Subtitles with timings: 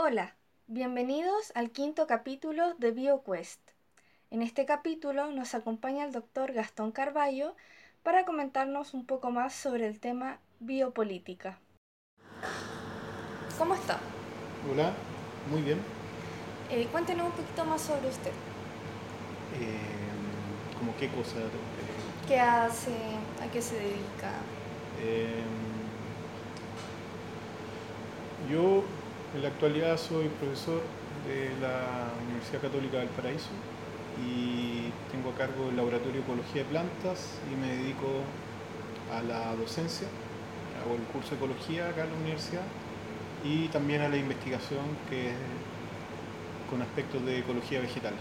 [0.00, 0.36] Hola,
[0.68, 3.58] bienvenidos al quinto capítulo de BioQuest.
[4.30, 7.56] En este capítulo nos acompaña el doctor Gastón Carballo
[8.04, 11.58] para comentarnos un poco más sobre el tema biopolítica.
[13.58, 13.98] ¿Cómo está?
[14.72, 14.92] Hola,
[15.50, 15.80] muy bien.
[16.70, 18.30] Eh, cuéntenos un poquito más sobre usted.
[19.60, 21.38] Eh, ¿Cómo qué cosa?
[22.28, 22.94] ¿Qué hace?
[23.42, 24.30] ¿A qué se dedica?
[25.00, 25.42] Eh,
[28.48, 28.84] yo
[29.34, 30.80] en la actualidad soy profesor
[31.26, 33.50] de la Universidad Católica del Paraíso
[34.24, 38.24] y tengo a cargo el Laboratorio de Ecología de Plantas y me dedico
[39.12, 40.08] a la docencia.
[40.82, 42.64] Hago el curso de Ecología acá en la universidad
[43.44, 45.32] y también a la investigación que
[46.70, 48.14] con aspectos de ecología vegetal.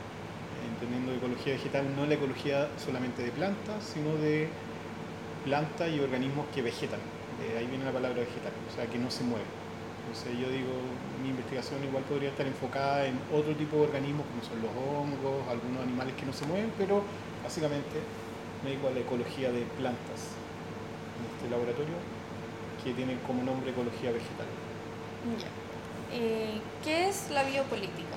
[0.68, 4.50] Entendiendo ecología vegetal no la ecología solamente de plantas, sino de
[5.46, 7.00] plantas y organismos que vegetan.
[7.40, 9.67] De ahí viene la palabra vegetal, o sea, que no se mueven.
[10.08, 10.72] Entonces yo digo,
[11.22, 15.44] mi investigación igual podría estar enfocada en otro tipo de organismos como son los hongos,
[15.50, 17.04] algunos animales que no se mueven, pero
[17.44, 18.00] básicamente
[18.64, 20.32] me dedico a la ecología de plantas
[21.20, 22.00] en este laboratorio
[22.82, 24.48] que tiene como nombre ecología vegetal.
[25.36, 25.52] Ya.
[26.16, 28.16] Eh, ¿Qué es la biopolítica?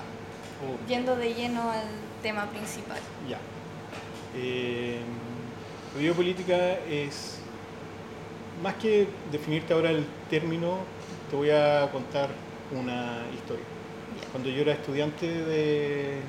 [0.62, 1.88] Oh, Yendo de lleno al
[2.22, 3.00] tema principal.
[3.28, 3.38] Ya.
[4.36, 5.00] Eh,
[5.94, 7.39] la biopolítica es,
[8.62, 10.78] más que definirte ahora el término,
[11.30, 12.28] te voy a contar
[12.72, 13.64] una historia.
[14.32, 16.20] Cuando yo era estudiante de,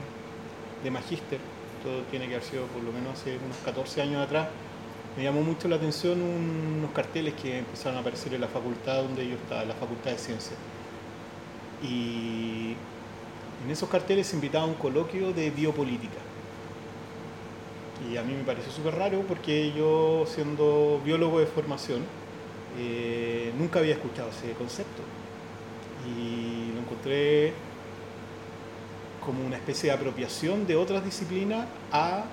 [0.84, 1.40] de magíster,
[1.84, 4.48] todo tiene que haber sido por lo menos hace unos 14 años atrás,
[5.18, 9.28] me llamó mucho la atención unos carteles que empezaron a aparecer en la facultad donde
[9.28, 10.58] yo estaba, la Facultad de Ciencias.
[11.84, 12.76] Y
[13.66, 16.18] en esos carteles se invitaba a un coloquio de biopolítica.
[18.09, 22.03] Y a mí me pareció súper raro porque yo, siendo biólogo de formación,
[22.78, 25.02] eh, nunca había escuchado ese concepto.
[26.06, 27.54] Y lo encontré
[29.24, 32.26] como una especie de apropiación de otras disciplinas a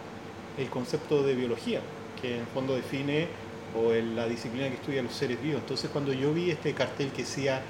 [0.56, 1.81] el concepto de biología,
[2.21, 3.28] que en el fondo define
[3.77, 5.60] o en la disciplina que estudia los seres vivos.
[5.60, 7.60] Entonces cuando yo vi este cartel que decía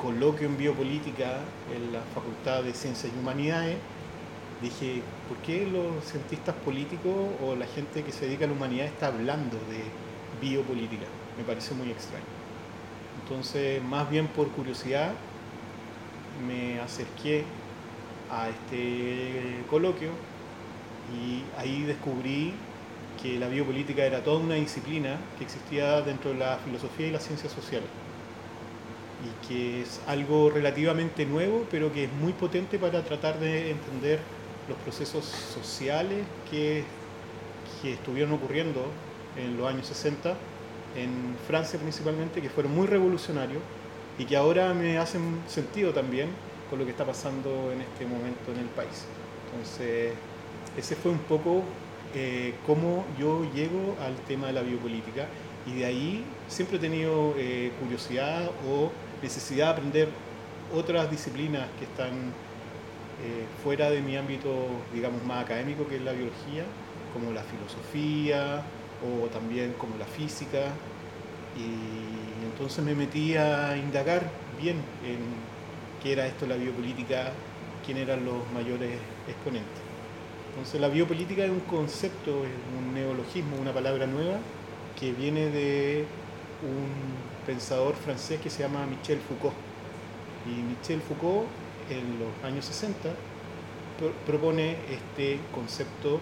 [0.00, 1.40] coloquio en biopolítica
[1.74, 3.76] en la Facultad de Ciencias y Humanidades,
[4.62, 8.86] dije, ¿por qué los cientistas políticos o la gente que se dedica a la humanidad
[8.86, 9.84] está hablando de
[10.40, 11.04] biopolítica?
[11.38, 12.24] Me pareció muy extraño.
[13.22, 15.12] Entonces, más bien por curiosidad,
[16.46, 17.44] me acerqué
[18.30, 20.10] a este coloquio
[21.14, 22.52] y ahí descubrí
[23.22, 27.24] que la biopolítica era toda una disciplina que existía dentro de la filosofía y las
[27.24, 27.88] ciencias sociales
[29.24, 34.20] y que es algo relativamente nuevo, pero que es muy potente para tratar de entender
[34.68, 36.84] los procesos sociales que,
[37.82, 38.86] que estuvieron ocurriendo
[39.36, 40.36] en los años 60,
[40.96, 43.62] en Francia principalmente, que fueron muy revolucionarios
[44.18, 46.28] y que ahora me hacen sentido también
[46.68, 49.04] con lo que está pasando en este momento en el país.
[49.50, 50.12] Entonces,
[50.76, 51.62] ese fue un poco
[52.14, 55.26] eh, cómo yo llego al tema de la biopolítica
[55.66, 58.90] y de ahí siempre he tenido eh, curiosidad o
[59.22, 60.08] necesidad de aprender
[60.74, 62.12] otras disciplinas que están
[63.24, 64.50] eh, fuera de mi ámbito,
[64.92, 66.64] digamos, más académico, que es la biología,
[67.12, 68.62] como la filosofía
[69.02, 70.80] o también como la física.
[71.54, 74.22] Y entonces me metí a indagar
[74.60, 75.18] bien en
[76.02, 77.32] qué era esto la biopolítica,
[77.84, 79.82] quién eran los mayores exponentes.
[80.48, 84.40] Entonces la biopolítica es un concepto, es un neologismo, una palabra nueva
[84.94, 86.14] que viene de
[86.62, 89.56] un pensador francés que se llama Michel Foucault.
[90.44, 91.48] Y Michel Foucault
[91.88, 93.10] en los años 60
[93.96, 96.20] pro- propone este concepto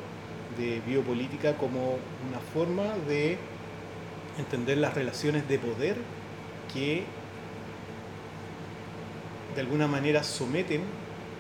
[0.59, 3.39] de biopolítica como una forma de
[4.39, 5.97] entender las relaciones de poder
[6.73, 7.05] que
[9.55, 10.83] de alguna manera someten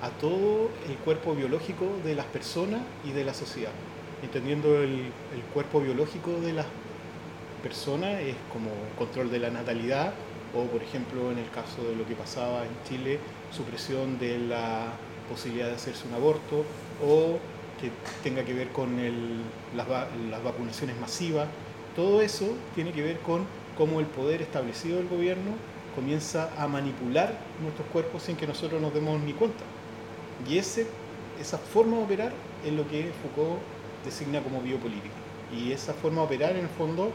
[0.02, 3.72] a todo el cuerpo biológico de las personas y de la sociedad.
[4.22, 5.12] Entendiendo el,
[5.52, 6.66] cuerpo biológico de las
[7.62, 10.12] personas es como control de la natalidad
[10.54, 13.18] o por ejemplo en el caso de lo que pasaba en Chile,
[13.50, 14.92] supresión de la
[15.28, 16.64] posibilidad de hacerse un aborto
[17.04, 17.38] o
[17.80, 17.90] que
[18.22, 19.42] tenga que ver con el-
[19.76, 19.86] las,
[20.30, 21.48] las vacunaciones masivas.
[21.94, 23.44] Todo eso tiene que ver con
[23.76, 25.52] cómo el poder establecido del gobierno
[25.94, 29.64] comienza a manipular nuestros cuerpos sin que nosotros nos demos ni cuenta.
[30.48, 30.86] Y ese,
[31.40, 32.32] esa forma de operar
[32.64, 33.60] es lo que Foucault
[34.04, 35.14] designa como biopolítica.
[35.56, 37.10] Y esa forma de operar en el fondo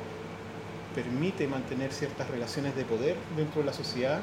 [0.96, 4.19] permite mantener ciertas relaciones de poder dentro de la sociedad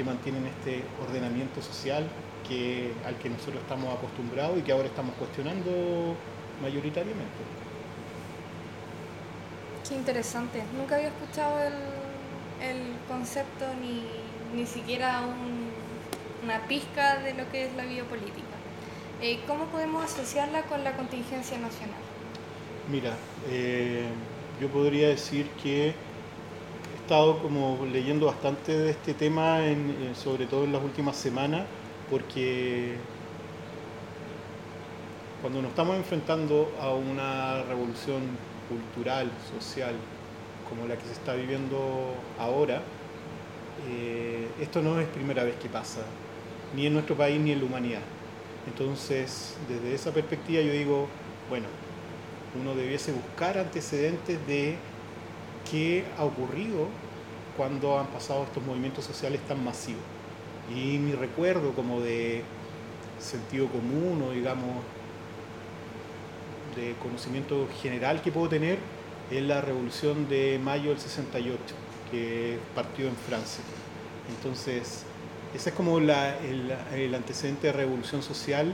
[0.00, 2.08] que mantienen este ordenamiento social
[2.48, 6.16] que, al que nosotros estamos acostumbrados y que ahora estamos cuestionando
[6.62, 7.40] mayoritariamente.
[9.86, 10.62] Qué interesante.
[10.74, 11.74] Nunca había escuchado el,
[12.66, 14.04] el concepto ni,
[14.58, 15.68] ni siquiera un,
[16.44, 18.56] una pizca de lo que es la biopolítica.
[19.20, 22.00] Eh, ¿Cómo podemos asociarla con la contingencia nacional?
[22.90, 23.12] Mira,
[23.50, 24.06] eh,
[24.62, 25.92] yo podría decir que
[27.10, 29.58] estado como leyendo bastante de este tema,
[30.14, 31.62] sobre todo en las últimas semanas,
[32.08, 32.94] porque
[35.40, 38.22] cuando nos estamos enfrentando a una revolución
[38.68, 39.28] cultural,
[39.58, 39.96] social,
[40.68, 42.80] como la que se está viviendo ahora,
[43.88, 46.02] eh, esto no es primera vez que pasa,
[46.76, 48.02] ni en nuestro país ni en la humanidad.
[48.68, 51.08] Entonces, desde esa perspectiva yo digo,
[51.48, 51.66] bueno,
[52.60, 54.76] uno debiese buscar antecedentes de
[55.70, 56.88] qué ha ocurrido
[57.56, 60.02] cuando han pasado estos movimientos sociales tan masivos.
[60.74, 62.42] Y mi recuerdo como de
[63.18, 64.82] sentido común o digamos
[66.76, 68.78] de conocimiento general que puedo tener
[69.30, 71.58] es la revolución de mayo del 68,
[72.10, 73.62] que partió en Francia.
[74.36, 75.04] Entonces,
[75.54, 76.10] ese es como el,
[76.94, 78.72] el, antecedente de revolución social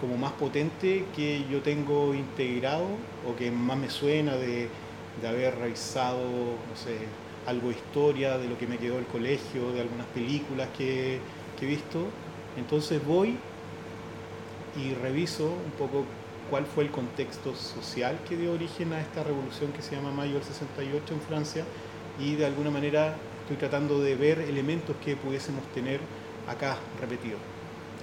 [0.00, 2.86] como más potente que yo tengo integrado
[3.26, 4.68] o que más me suena de,
[5.20, 6.98] de haber revisado, no sé,
[7.46, 11.20] algo de historia, de lo que me quedó del colegio, de algunas películas que,
[11.58, 12.06] que he visto.
[12.56, 13.36] Entonces voy
[14.76, 16.04] y reviso un poco
[16.50, 20.34] cuál fue el contexto social que dio origen a esta revolución que se llama Mayo
[20.34, 21.64] del 68 en Francia
[22.18, 26.00] y de alguna manera estoy tratando de ver elementos que pudiésemos tener
[26.48, 27.40] acá repetidos.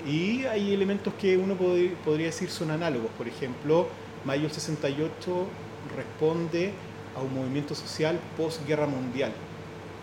[0.08, 3.10] Y hay elementos que uno podría decir son análogos.
[3.18, 3.88] Por ejemplo,
[4.24, 5.48] Mayo del 68
[5.96, 6.74] responde
[7.16, 9.32] a un movimiento social post-guerra mundial.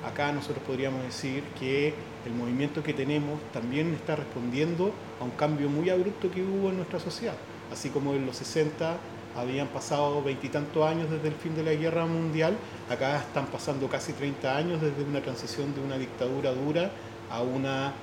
[0.04, 1.94] Acá nosotros podríamos decir que
[2.26, 6.76] el movimiento que tenemos también está respondiendo a un cambio muy abrupto que hubo en
[6.76, 7.34] nuestra sociedad
[7.72, 8.96] así como en los 60
[9.34, 12.54] habían pasado veintitantos años desde el fin de la guerra mundial,
[12.90, 16.90] acá están pasando casi 30 años desde una transición de una dictadura dura
[17.30, 17.94] a una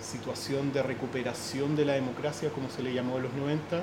[0.00, 3.82] situación de recuperación de la democracia, como se le llamó en los 90,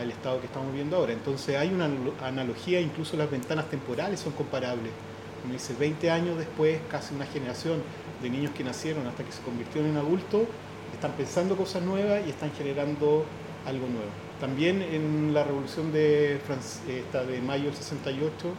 [0.00, 1.12] al estado que estamos viendo ahora.
[1.12, 1.88] Entonces hay una
[2.22, 4.92] analogía, incluso las ventanas temporales son comparables.
[5.42, 7.82] Como dice, 20 años después, casi una generación
[8.22, 10.42] de niños que nacieron hasta que se convirtieron en adultos,
[10.92, 13.24] están pensando cosas nuevas y están generando
[13.66, 14.10] algo nuevo.
[14.40, 16.40] También en la revolución de,
[16.88, 18.54] esta de mayo del 68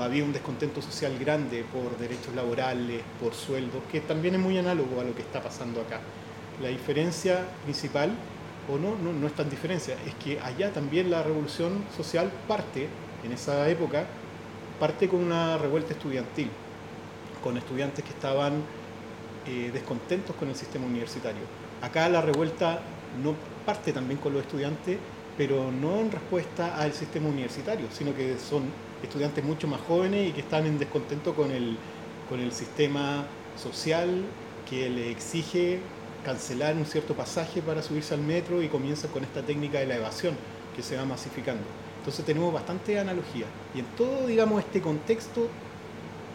[0.00, 5.00] había un descontento social grande por derechos laborales, por sueldos, que también es muy análogo
[5.00, 6.00] a lo que está pasando acá.
[6.62, 8.10] La diferencia principal,
[8.68, 12.88] o no, no, no es tan diferencia, es que allá también la revolución social parte,
[13.24, 14.06] en esa época,
[14.78, 16.50] parte con una revuelta estudiantil,
[17.42, 18.62] con estudiantes que estaban
[19.46, 21.42] eh, descontentos con el sistema universitario.
[21.80, 22.80] Acá la revuelta
[23.22, 23.34] no
[23.64, 24.98] parte también con los estudiantes,
[25.36, 28.64] pero no en respuesta al sistema universitario, sino que son
[29.02, 31.76] estudiantes mucho más jóvenes y que están en descontento con el,
[32.28, 33.24] con el sistema
[33.56, 34.24] social
[34.68, 35.80] que le exige
[36.24, 39.96] cancelar un cierto pasaje para subirse al metro y comienza con esta técnica de la
[39.96, 40.34] evasión
[40.74, 41.62] que se va masificando.
[41.98, 43.46] Entonces tenemos bastante analogía.
[43.74, 45.48] Y en todo, digamos, este contexto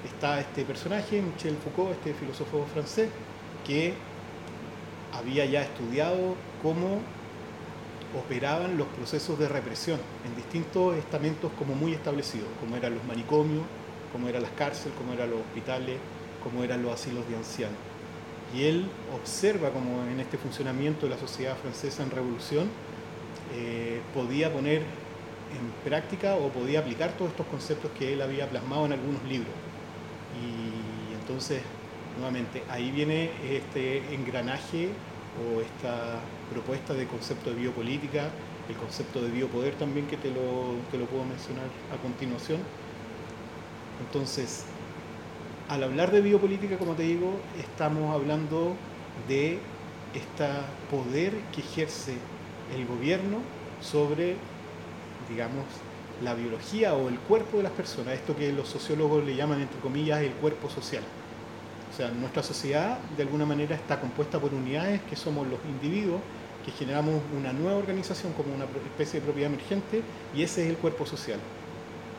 [0.06, 3.10] está este personaje, Michel Foucault, este filósofo francés,
[3.66, 3.94] que
[5.14, 7.00] había ya estudiado cómo
[8.18, 13.64] operaban los procesos de represión en distintos estamentos como muy establecidos, como eran los manicomios,
[14.12, 15.98] como eran las cárceles, como eran los hospitales,
[16.44, 17.93] como eran los asilos de ancianos.
[18.54, 22.70] Y él observa como en este funcionamiento de la sociedad francesa en revolución
[23.56, 28.86] eh, podía poner en práctica o podía aplicar todos estos conceptos que él había plasmado
[28.86, 29.54] en algunos libros.
[30.42, 31.62] Y entonces,
[32.18, 34.90] nuevamente, ahí viene este engranaje
[35.42, 36.20] o esta
[36.52, 38.30] propuesta de concepto de biopolítica,
[38.70, 42.60] el concepto de biopoder también que te lo, te lo puedo mencionar a continuación.
[44.06, 44.66] Entonces,
[45.70, 48.76] al hablar de biopolítica, como te digo, estamos hablando
[49.28, 49.60] de
[50.14, 50.46] este
[50.92, 52.16] poder que ejerce
[52.76, 53.38] el gobierno
[53.82, 54.36] sobre,
[55.30, 55.66] digamos,
[56.22, 59.80] la biología o el cuerpo de las personas, esto que los sociólogos le llaman, entre
[59.80, 61.04] comillas, el cuerpo social.
[61.92, 66.22] O sea, nuestra sociedad de alguna manera está compuesta por unidades que somos los individuos,
[66.66, 70.02] que generamos una nueva organización como una especie de propiedad emergente
[70.36, 71.40] y ese es el cuerpo social.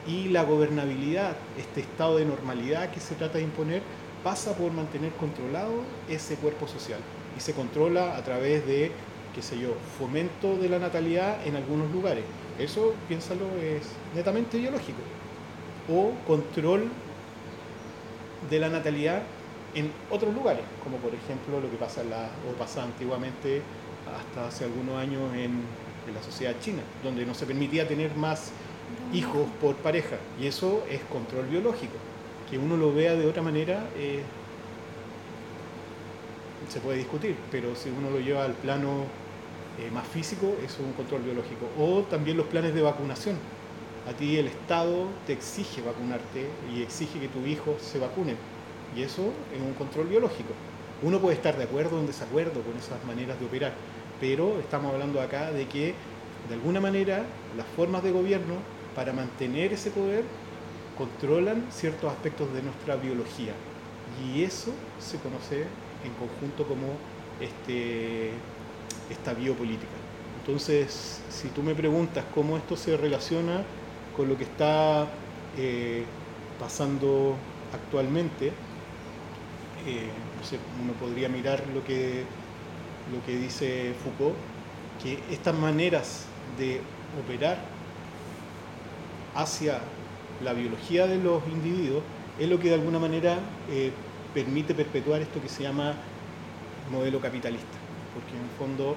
[0.06, 3.82] Y la gobernabilidad, este estado de normalidad que se trata de imponer,
[4.22, 5.72] pasa por mantener controlado
[6.08, 7.00] ese cuerpo social
[7.36, 8.92] y se controla a través de,
[9.34, 12.24] qué sé yo, fomento de la natalidad en algunos lugares.
[12.58, 13.82] Eso, piénsalo, es
[14.14, 15.00] netamente biológico.
[15.90, 16.88] O control
[18.48, 19.22] de la natalidad
[19.74, 23.62] en otros lugares, como por ejemplo lo que pasa la, o antiguamente
[24.16, 28.52] hasta hace algunos años en, la sociedad china, donde no se permitía tener más
[29.14, 31.94] hijos por pareja, y eso es control biológico.
[32.50, 34.22] Que uno lo vea de otra manera, eh,
[36.68, 39.04] se puede discutir, pero si uno lo lleva al plano
[39.78, 41.66] eh, más físico, es un control biológico.
[41.78, 43.36] O también los planes de vacunación.
[44.08, 48.36] A ti el Estado te exige vacunarte y exige que tu hijo se vacune.
[48.96, 50.52] Y eso es un control biológico.
[51.02, 53.72] Uno puede estar de acuerdo o en desacuerdo con esas maneras de operar,
[54.20, 55.94] pero estamos hablando acá de que
[56.48, 57.24] de alguna manera
[57.56, 58.56] las formas de gobierno
[58.94, 60.24] para mantener ese poder
[60.96, 63.52] controlan ciertos aspectos de nuestra biología.
[64.24, 65.62] Y eso se conoce
[66.04, 66.86] en conjunto como
[67.40, 68.30] este,
[69.10, 69.92] esta biopolítica.
[70.40, 73.62] Entonces, si tú me preguntas cómo esto se relaciona
[74.16, 75.06] con lo que está
[75.56, 76.04] eh,
[76.60, 77.36] pasando
[77.72, 78.52] actualmente,
[79.86, 80.10] eh,
[80.82, 82.24] uno podría mirar lo que,
[83.12, 84.36] lo que dice Foucault,
[85.02, 86.26] que estas maneras
[86.58, 86.80] de
[87.22, 87.73] operar
[89.34, 89.78] hacia
[90.42, 92.02] la biología de los individuos
[92.38, 93.38] es lo que de alguna manera
[93.70, 93.92] eh,
[94.32, 95.94] permite perpetuar esto que se llama
[96.90, 97.78] modelo capitalista,
[98.12, 98.96] porque en el fondo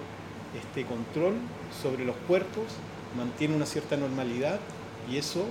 [0.58, 1.36] este control
[1.82, 2.66] sobre los cuerpos
[3.16, 4.60] mantiene una cierta normalidad
[5.10, 5.46] y eso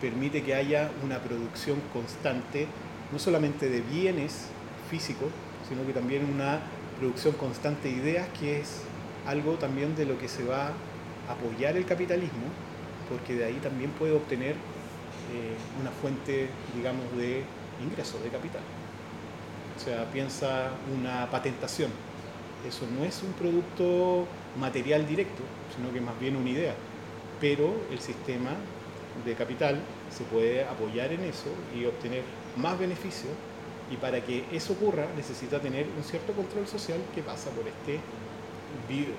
[0.00, 2.66] permite que haya una producción constante,
[3.12, 4.46] no solamente de bienes
[4.90, 5.28] físicos,
[5.68, 6.60] sino que también una
[6.98, 8.82] producción constante de ideas, que es
[9.26, 10.68] algo también de lo que se va
[11.28, 12.46] a apoyar el capitalismo,
[13.08, 17.42] porque de ahí también puede obtener eh, una fuente, digamos, de
[17.82, 18.62] ingresos, de capital.
[19.76, 21.90] O sea, piensa una patentación.
[22.66, 24.26] Eso no es un producto
[24.58, 25.42] material directo,
[25.74, 26.74] sino que más bien una idea.
[27.40, 28.50] Pero el sistema
[29.24, 29.80] de capital
[30.10, 32.22] se puede apoyar en eso y obtener
[32.56, 33.32] más beneficios
[33.90, 38.00] y para que eso ocurra necesita tener un cierto control social que pasa por este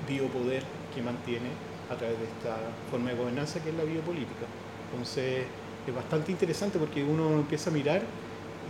[0.07, 0.63] biopoder
[0.93, 1.49] que mantiene
[1.89, 2.57] a través de esta
[2.89, 4.45] forma de gobernanza que es la biopolítica.
[4.91, 5.45] Entonces
[5.87, 8.01] es bastante interesante porque uno empieza a mirar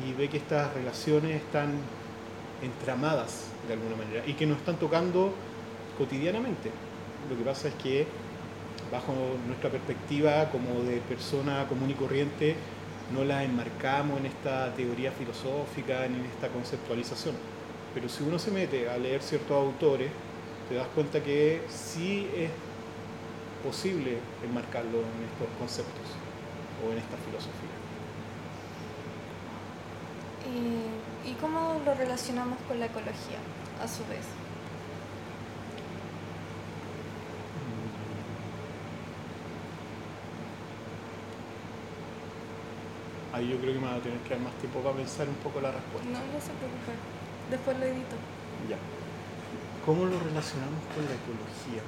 [0.05, 1.74] y ve que estas relaciones están
[2.62, 5.34] entramadas de alguna manera y que nos están tocando
[5.98, 6.72] cotidianamente.
[7.29, 8.08] Lo que pasa es que
[8.91, 9.13] bajo
[9.48, 12.55] nuestra perspectiva como de persona común y corriente
[13.13, 17.36] no la enmarcamos en esta teoría filosófica ni en esta conceptualización.
[17.93, 20.10] Pero si uno se mete a leer ciertos autores,
[20.67, 22.50] te das cuenta que sí es
[23.63, 26.08] posible enmarcarlo en estos conceptos
[26.84, 27.84] o en esta filosofía.
[31.25, 33.39] ¿Y, cómo lo relacionamos con la ecología,
[33.82, 34.25] a su vez?
[43.34, 45.36] Ahí yo creo que me va a tener que dar más tiempo para pensar un
[45.36, 46.08] poco la respuesta.
[46.08, 46.93] No, no se preocupe.
[47.50, 48.15] Después lo edito.
[48.70, 48.77] Ya.
[49.86, 51.82] ¿Cómo lo relacionamos con la ecología?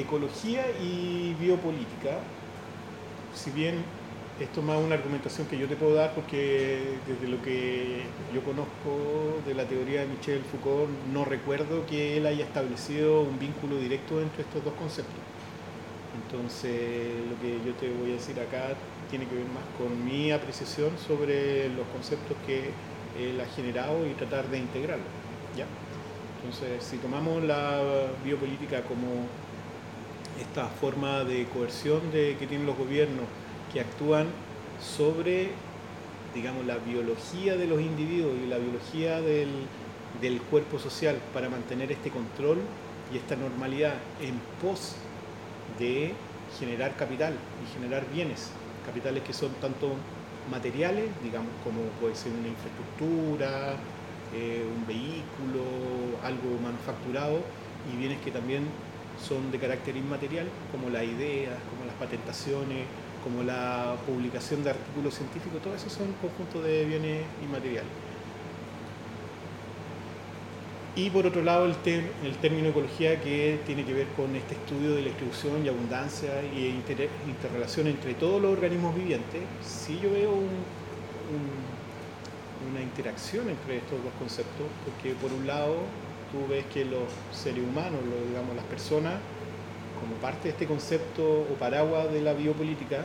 [0.00, 2.18] Ecología y biopolítica,
[3.34, 3.82] si bien
[4.40, 8.02] esto es más una argumentación que yo te puedo dar porque desde lo que
[8.32, 13.38] yo conozco de la teoría de Michel Foucault no recuerdo que él haya establecido un
[13.38, 15.16] vínculo directo entre estos dos conceptos.
[16.22, 18.74] Entonces lo que yo te voy a decir acá
[19.10, 22.70] tiene que ver más con mi apreciación sobre los conceptos que
[23.18, 25.06] él ha generado y tratar de integrarlos.
[26.38, 27.82] Entonces si tomamos la
[28.24, 29.26] biopolítica como
[30.40, 33.24] esta forma de coerción de, que tienen los gobiernos
[33.72, 34.26] que actúan
[34.80, 35.50] sobre,
[36.34, 39.50] digamos, la biología de los individuos y la biología del,
[40.20, 42.58] del cuerpo social para mantener este control
[43.12, 44.96] y esta normalidad en pos
[45.78, 46.14] de
[46.58, 48.50] generar capital y generar bienes,
[48.86, 49.92] capitales que son tanto
[50.50, 53.76] materiales, digamos, como puede ser una infraestructura,
[54.34, 55.64] eh, un vehículo,
[56.24, 57.40] algo manufacturado,
[57.92, 58.64] y bienes que también
[59.26, 62.84] son de carácter inmaterial, como las ideas, como las patentaciones,
[63.22, 67.90] como la publicación de artículos científicos, todo eso son conjuntos de bienes inmateriales.
[70.96, 71.74] Y por otro lado, el,
[72.24, 76.42] el, término ecología que tiene que ver con este estudio de la distribución y abundancia
[76.42, 76.74] y
[77.28, 80.32] interrelación entre todos los organismos vivientes, sí yo veo
[82.70, 85.76] una interacción entre estos dos conceptos, porque por un lado
[86.32, 89.14] tú ves que los seres humanos, digamos las personas,
[90.00, 93.04] como parte de este concepto o paraguas de la biopolítica,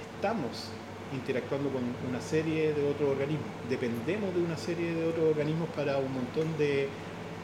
[0.00, 0.70] estamos
[1.12, 3.48] interactuando con una serie de otros organismos.
[3.68, 6.88] Dependemos de una serie de otros organismos para un montón de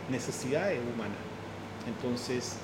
[0.09, 1.19] necesidades humanas.
[1.89, 2.59] Entonces,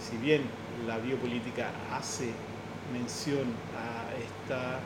[0.00, 0.42] si bien
[0.86, 2.30] la biopolítica hace
[2.92, 3.44] mención
[3.76, 4.80] a esta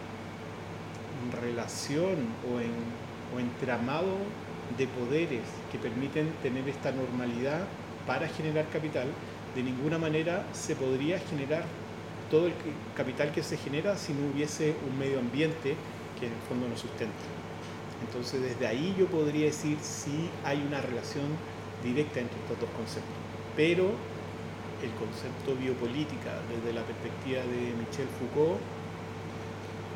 [1.41, 2.17] relación
[2.53, 2.73] o, en,
[3.35, 4.17] o entramado
[4.79, 7.67] de poderes que permiten tener esta normalidad
[8.07, 9.09] para generar capital,
[9.55, 11.65] de ninguna manera se podría generar
[12.31, 12.53] todo el
[12.97, 15.77] capital que se genera si no hubiese un medio ambiente
[16.19, 17.15] que en el fondo nos sustenta.
[18.07, 21.25] Entonces desde ahí yo podría decir si hay una relación
[21.83, 23.15] directa entre estos dos conceptos.
[23.57, 23.93] Pero
[24.83, 28.61] el concepto biopolítica desde la perspectiva de Michel Foucault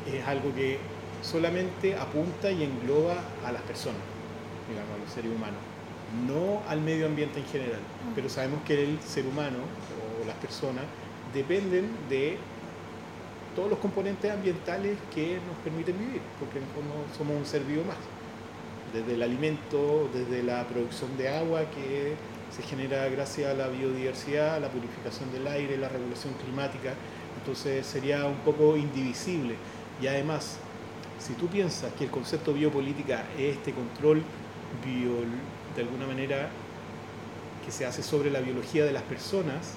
[0.07, 0.79] es algo que
[1.21, 4.01] solamente apunta y engloba a las personas,
[4.69, 5.59] digamos, a los seres humanos,
[6.27, 7.81] no al medio ambiente en general.
[7.81, 8.15] Mm.
[8.15, 9.57] Pero sabemos que el ser humano
[10.21, 10.83] o las personas
[11.33, 12.37] dependen de
[13.55, 17.63] todos los componentes ambientales que nos permiten vivir, porque en el fondo somos un ser
[17.63, 17.97] vivo más.
[18.93, 22.15] Desde el alimento, desde la producción de agua que
[22.55, 26.93] se genera gracias a la biodiversidad, la purificación del aire, la regulación climática,
[27.37, 29.55] entonces sería un poco indivisible.
[30.01, 30.57] Y además,
[31.19, 34.23] si tú piensas que el concepto biopolítica es este control
[34.85, 35.11] bio,
[35.75, 36.49] de alguna manera
[37.65, 39.75] que se hace sobre la biología de las personas,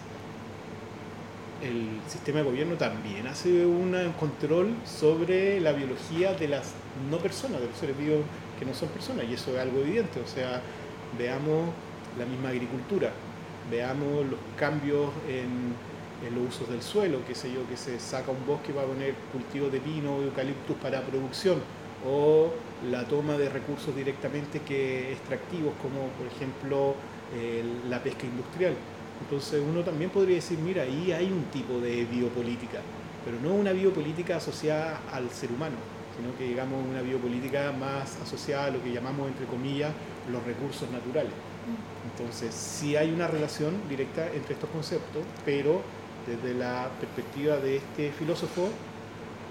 [1.63, 6.73] el sistema de gobierno también hace un control sobre la biología de las
[7.11, 8.21] no personas, de los seres vivos
[8.59, 10.21] que no son personas, y eso es algo evidente.
[10.21, 10.61] O sea,
[11.17, 11.71] veamos
[12.19, 13.11] la misma agricultura,
[13.71, 15.93] veamos los cambios en,
[16.35, 19.73] los usos del suelo, qué sé yo, que se saca un bosque para poner cultivos
[19.73, 21.59] de pino o eucaliptus para producción,
[22.07, 22.51] o
[22.91, 26.95] la toma de recursos directamente que extractivos, como por ejemplo
[27.89, 28.75] la pesca industrial
[29.23, 32.81] entonces uno también podría decir, mira, ahí hay un tipo de biopolítica,
[33.25, 35.77] pero no una biopolítica asociada al ser humano,
[36.17, 39.93] sino que digamos una biopolítica más asociada a lo que llamamos, entre comillas,
[40.31, 41.33] los recursos naturales.
[42.11, 45.83] Entonces sí hay una relación directa entre estos conceptos, pero
[46.27, 48.69] desde la perspectiva de este filósofo,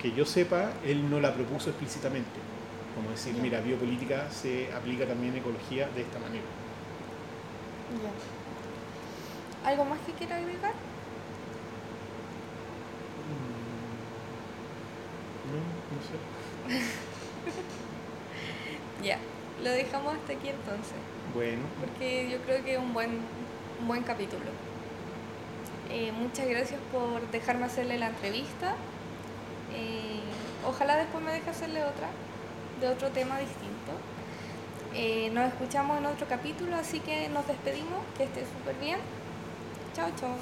[0.02, 2.51] que yo sepa, él no la propuso explícitamente.
[2.96, 6.46] Como decir, mira, biopolítica se aplica también en ecología de esta manera.
[9.66, 10.74] ¿Algo más que quiera agregar?
[13.28, 13.92] Mm,
[15.52, 15.58] no,
[15.92, 16.16] no sé.
[19.04, 19.18] ya,
[19.64, 20.96] lo dejamos hasta aquí entonces.
[21.34, 21.64] Bueno.
[21.80, 23.20] Porque yo creo que es un buen,
[23.80, 24.46] un buen capítulo.
[25.90, 28.76] Eh, muchas gracias por dejarme hacerle la entrevista.
[29.74, 30.20] Eh,
[30.66, 32.10] ojalá después me deje hacerle otra,
[32.82, 33.92] de otro tema distinto.
[34.94, 39.00] Eh, nos escuchamos en otro capítulo, así que nos despedimos, que esté súper bien.
[39.94, 40.36] Chao, chao.